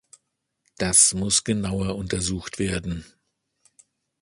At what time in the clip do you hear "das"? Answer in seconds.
0.79-1.13